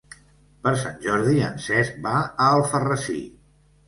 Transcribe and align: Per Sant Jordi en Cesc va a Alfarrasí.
Per 0.61 0.71
Sant 0.83 0.95
Jordi 1.03 1.43
en 1.49 1.59
Cesc 1.65 1.99
va 2.05 2.13
a 2.21 2.47
Alfarrasí. 2.55 3.19